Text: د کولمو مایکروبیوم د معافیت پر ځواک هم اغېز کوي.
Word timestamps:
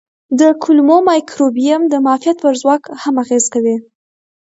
د 0.39 0.41
کولمو 0.63 0.97
مایکروبیوم 1.09 1.83
د 1.89 1.93
معافیت 2.05 2.37
پر 2.43 2.53
ځواک 2.61 2.83
هم 3.01 3.15
اغېز 3.23 3.45
کوي. 3.53 3.75